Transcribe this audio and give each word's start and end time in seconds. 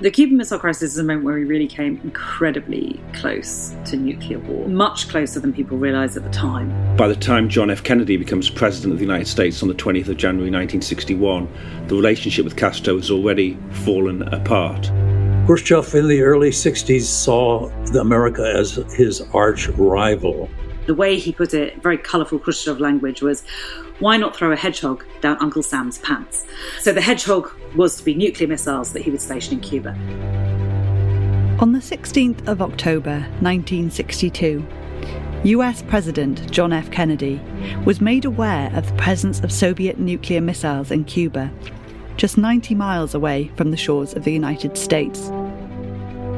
The 0.00 0.12
Cuban 0.12 0.36
Missile 0.36 0.60
Crisis 0.60 0.92
is 0.92 0.98
a 0.98 1.02
moment 1.02 1.24
where 1.24 1.34
we 1.34 1.42
really 1.42 1.66
came 1.66 2.00
incredibly 2.04 3.00
close 3.14 3.74
to 3.86 3.96
nuclear 3.96 4.38
war, 4.38 4.68
much 4.68 5.08
closer 5.08 5.40
than 5.40 5.52
people 5.52 5.76
realised 5.76 6.16
at 6.16 6.22
the 6.22 6.30
time. 6.30 6.96
By 6.96 7.08
the 7.08 7.16
time 7.16 7.48
John 7.48 7.68
F. 7.68 7.82
Kennedy 7.82 8.16
becomes 8.16 8.48
President 8.48 8.92
of 8.92 9.00
the 9.00 9.04
United 9.04 9.26
States 9.26 9.60
on 9.60 9.66
the 9.68 9.74
20th 9.74 10.06
of 10.06 10.16
January 10.16 10.52
1961, 10.52 11.48
the 11.88 11.96
relationship 11.96 12.44
with 12.44 12.54
Castro 12.54 12.94
has 12.94 13.10
already 13.10 13.58
fallen 13.72 14.22
apart. 14.32 14.88
Khrushchev 15.46 15.92
in 15.96 16.06
the 16.06 16.22
early 16.22 16.50
60s 16.50 17.02
saw 17.02 17.68
America 17.98 18.54
as 18.56 18.76
his 18.94 19.20
arch 19.34 19.66
rival. 19.70 20.48
The 20.88 20.94
way 20.94 21.18
he 21.18 21.32
put 21.32 21.52
it, 21.52 21.82
very 21.82 21.98
colourful 21.98 22.38
Khrushchev 22.38 22.80
language, 22.80 23.20
was 23.20 23.44
why 23.98 24.16
not 24.16 24.34
throw 24.34 24.52
a 24.52 24.56
hedgehog 24.56 25.04
down 25.20 25.36
Uncle 25.38 25.62
Sam's 25.62 25.98
pants? 25.98 26.46
So 26.80 26.94
the 26.94 27.02
hedgehog 27.02 27.52
was 27.76 27.98
to 27.98 28.04
be 28.04 28.14
nuclear 28.14 28.48
missiles 28.48 28.94
that 28.94 29.02
he 29.02 29.10
would 29.10 29.20
station 29.20 29.52
in 29.52 29.60
Cuba. 29.60 29.90
On 31.60 31.72
the 31.72 31.78
16th 31.78 32.48
of 32.48 32.62
October 32.62 33.20
1962, 33.40 34.66
US 35.44 35.82
President 35.82 36.50
John 36.50 36.72
F. 36.72 36.90
Kennedy 36.90 37.38
was 37.84 38.00
made 38.00 38.24
aware 38.24 38.74
of 38.74 38.86
the 38.86 38.94
presence 38.94 39.40
of 39.40 39.52
Soviet 39.52 39.98
nuclear 39.98 40.40
missiles 40.40 40.90
in 40.90 41.04
Cuba, 41.04 41.52
just 42.16 42.38
90 42.38 42.74
miles 42.74 43.14
away 43.14 43.50
from 43.56 43.72
the 43.72 43.76
shores 43.76 44.14
of 44.14 44.24
the 44.24 44.32
United 44.32 44.78
States. 44.78 45.30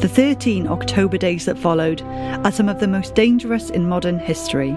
The 0.00 0.08
13 0.08 0.68
October 0.68 1.18
days 1.18 1.44
that 1.46 1.58
followed 1.58 2.02
are 2.02 2.52
some 2.52 2.68
of 2.68 2.78
the 2.78 2.86
most 2.86 3.16
dangerous 3.16 3.68
in 3.70 3.88
modern 3.88 4.20
history, 4.20 4.76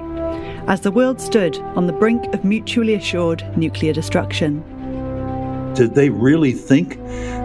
as 0.65 0.81
the 0.81 0.89
world 0.89 1.21
stood 1.21 1.59
on 1.75 1.85
the 1.85 1.93
brink 1.93 2.33
of 2.33 2.43
mutually 2.43 2.95
assured 2.95 3.45
nuclear 3.55 3.93
destruction. 3.93 4.63
Did 5.75 5.93
they 5.93 6.09
really 6.09 6.53
think 6.53 6.97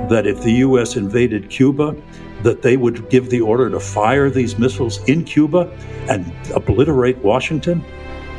that 0.09 0.27
if 0.27 0.41
the 0.41 0.53
US 0.53 0.97
invaded 0.97 1.51
Cuba, 1.51 1.95
that 2.45 2.63
they 2.63 2.79
would 2.79 3.11
give 3.11 3.29
the 3.29 3.43
order 3.43 3.69
to 3.69 3.79
fire 3.79 4.31
these 4.31 4.59
missiles 4.59 5.05
in 5.07 5.23
Cuba 5.23 5.71
and 6.09 6.33
obliterate 6.55 7.19
Washington? 7.19 7.85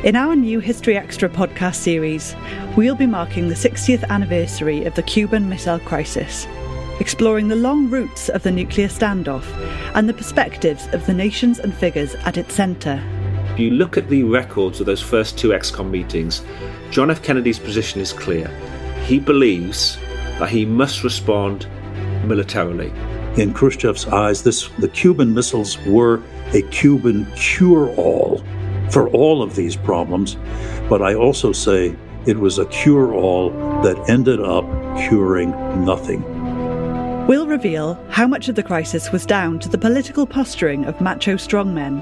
In 0.04 0.16
our 0.16 0.36
new 0.36 0.60
History 0.60 0.98
Extra 0.98 1.30
podcast 1.30 1.76
series, 1.76 2.36
we'll 2.76 2.96
be 2.96 3.06
marking 3.06 3.50
the 3.50 3.56
60th 3.56 4.04
anniversary 4.10 4.86
of 4.86 4.96
the 4.96 5.04
Cuban 5.04 5.48
Missile 5.48 5.80
Crisis 5.82 6.48
exploring 7.00 7.48
the 7.48 7.56
long 7.56 7.90
roots 7.90 8.30
of 8.30 8.44
the 8.44 8.52
nuclear 8.52 8.88
standoff 8.88 9.46
and 9.94 10.10
the 10.10 10.14
perspectives 10.14 10.88
of 10.94 11.06
the 11.06 11.14
nations 11.14 11.60
and 11.60 11.74
figures 11.74 12.16
at 12.26 12.38
its 12.38 12.54
centre. 12.54 13.02
If 13.54 13.60
you 13.60 13.72
look 13.72 13.98
at 13.98 14.10
the 14.10 14.24
records 14.24 14.80
of 14.80 14.86
those 14.86 15.02
first 15.02 15.38
two 15.38 15.50
ExComm 15.50 15.90
meetings, 15.90 16.44
John 16.92 17.10
F. 17.10 17.24
Kennedy's 17.24 17.60
position 17.60 18.02
is 18.02 18.14
clear. 18.14 18.48
He 19.06 19.20
believes 19.20 19.98
that 20.40 20.50
he 20.50 20.66
must 20.66 21.04
respond 21.04 21.68
militarily. 22.26 22.90
In 23.42 23.54
Khrushchev's 23.54 24.08
eyes, 24.08 24.44
this, 24.44 24.68
the 24.80 24.88
Cuban 24.88 25.34
missiles 25.34 25.78
were 25.86 26.22
a 26.54 26.62
Cuban 26.70 27.26
cure 27.36 27.90
all 27.96 28.44
for 28.92 29.10
all 29.10 29.42
of 29.42 29.56
these 29.56 29.76
problems, 29.76 30.38
but 30.90 31.02
I 31.02 31.14
also 31.14 31.52
say 31.52 31.96
it 32.26 32.38
was 32.38 32.58
a 32.58 32.66
cure 32.68 33.14
all 33.14 33.52
that 33.82 34.10
ended 34.10 34.40
up 34.40 34.66
curing 34.98 35.52
nothing 35.84 36.37
will 37.28 37.46
reveal 37.46 37.96
how 38.10 38.26
much 38.26 38.48
of 38.48 38.56
the 38.56 38.64
crisis 38.64 39.12
was 39.12 39.26
down 39.26 39.60
to 39.60 39.68
the 39.68 39.78
political 39.78 40.26
posturing 40.26 40.86
of 40.86 41.02
macho 41.02 41.34
strongmen, 41.34 42.02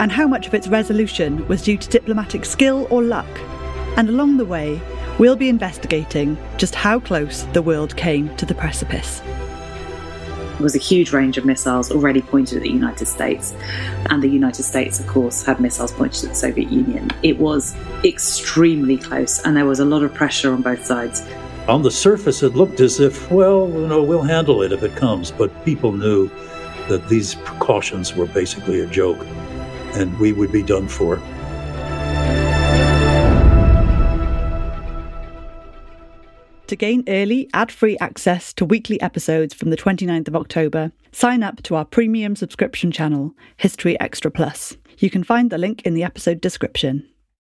and 0.00 0.10
how 0.10 0.26
much 0.26 0.46
of 0.46 0.54
its 0.54 0.66
resolution 0.66 1.46
was 1.46 1.62
due 1.62 1.76
to 1.76 1.88
diplomatic 1.90 2.42
skill 2.42 2.86
or 2.88 3.02
luck. 3.02 3.28
And 3.98 4.08
along 4.08 4.38
the 4.38 4.46
way, 4.46 4.80
we'll 5.18 5.36
be 5.36 5.50
investigating 5.50 6.38
just 6.56 6.74
how 6.74 6.98
close 6.98 7.42
the 7.52 7.60
world 7.60 7.96
came 7.96 8.34
to 8.36 8.46
the 8.46 8.54
precipice. 8.54 9.20
There 9.20 10.62
was 10.62 10.74
a 10.74 10.78
huge 10.78 11.12
range 11.12 11.36
of 11.36 11.44
missiles 11.44 11.90
already 11.92 12.22
pointed 12.22 12.56
at 12.56 12.62
the 12.62 12.70
United 12.70 13.06
States, 13.06 13.54
and 14.08 14.22
the 14.22 14.28
United 14.28 14.62
States, 14.62 14.98
of 14.98 15.06
course, 15.06 15.42
had 15.42 15.60
missiles 15.60 15.92
pointed 15.92 16.24
at 16.24 16.30
the 16.30 16.34
Soviet 16.34 16.72
Union. 16.72 17.10
It 17.22 17.38
was 17.38 17.76
extremely 18.04 18.96
close, 18.96 19.38
and 19.40 19.54
there 19.54 19.66
was 19.66 19.80
a 19.80 19.84
lot 19.84 20.02
of 20.02 20.14
pressure 20.14 20.50
on 20.54 20.62
both 20.62 20.86
sides 20.86 21.22
on 21.68 21.82
the 21.82 21.90
surface, 21.90 22.42
it 22.42 22.54
looked 22.54 22.80
as 22.80 23.00
if, 23.00 23.30
well, 23.30 23.68
you 23.68 23.86
know, 23.86 24.02
we'll 24.02 24.22
handle 24.22 24.62
it 24.62 24.72
if 24.72 24.82
it 24.82 24.94
comes. 24.94 25.30
But 25.30 25.64
people 25.64 25.92
knew 25.92 26.28
that 26.88 27.08
these 27.08 27.34
precautions 27.36 28.14
were 28.14 28.26
basically 28.26 28.80
a 28.80 28.86
joke 28.86 29.18
and 29.94 30.16
we 30.20 30.32
would 30.32 30.52
be 30.52 30.62
done 30.62 30.88
for. 30.88 31.20
To 36.68 36.76
gain 36.76 37.04
early, 37.06 37.48
ad 37.54 37.70
free 37.70 37.96
access 37.98 38.52
to 38.54 38.64
weekly 38.64 39.00
episodes 39.00 39.54
from 39.54 39.70
the 39.70 39.76
29th 39.76 40.28
of 40.28 40.36
October, 40.36 40.90
sign 41.12 41.44
up 41.44 41.62
to 41.62 41.76
our 41.76 41.84
premium 41.84 42.34
subscription 42.34 42.90
channel, 42.90 43.34
History 43.56 43.98
Extra 44.00 44.32
Plus. 44.32 44.76
You 44.98 45.08
can 45.08 45.22
find 45.22 45.50
the 45.50 45.58
link 45.58 45.82
in 45.82 45.94
the 45.94 46.02
episode 46.02 46.40
description. 46.40 47.08